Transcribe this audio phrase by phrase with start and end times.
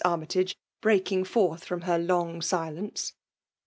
[0.03, 3.13] Aimytage, loeaking forth from hex long olence.